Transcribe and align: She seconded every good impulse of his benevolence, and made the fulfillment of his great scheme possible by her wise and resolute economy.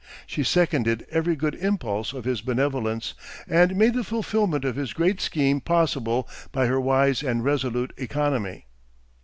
She 0.25 0.43
seconded 0.43 1.05
every 1.11 1.35
good 1.35 1.53
impulse 1.53 2.11
of 2.11 2.25
his 2.25 2.41
benevolence, 2.41 3.13
and 3.47 3.75
made 3.75 3.93
the 3.93 4.03
fulfillment 4.03 4.65
of 4.65 4.75
his 4.75 4.93
great 4.93 5.21
scheme 5.21 5.61
possible 5.61 6.27
by 6.51 6.65
her 6.65 6.81
wise 6.81 7.21
and 7.21 7.43
resolute 7.45 7.93
economy. 7.97 8.65